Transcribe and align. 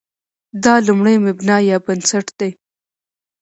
دا 0.63 0.73
لومړی 0.87 1.15
مبنا 1.25 1.57
یا 1.69 1.77
بنسټ 1.85 2.27
دی. 2.39 2.49